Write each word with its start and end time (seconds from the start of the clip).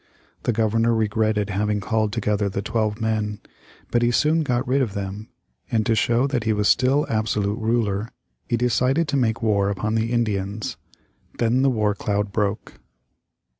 The 0.45 0.51
Governor 0.51 0.95
regretted 0.95 1.51
having 1.51 1.79
called 1.79 2.11
together 2.11 2.49
the 2.49 2.63
twelve 2.63 2.99
men. 2.99 3.39
But 3.91 4.01
he 4.01 4.09
soon 4.09 4.41
got 4.41 4.67
rid 4.67 4.81
of 4.81 4.95
them, 4.95 5.27
and 5.69 5.85
to 5.85 5.93
show 5.93 6.25
that 6.25 6.43
he 6.43 6.53
was 6.53 6.67
still 6.67 7.05
absolute 7.07 7.59
ruler, 7.59 8.09
he 8.47 8.57
decided 8.57 9.07
to 9.09 9.15
make 9.15 9.43
war 9.43 9.69
upon 9.69 9.93
the 9.93 10.11
Indians. 10.11 10.75
Then 11.37 11.61
the 11.61 11.69
war 11.69 11.93
cloud 11.93 12.31
broke. 12.31 12.79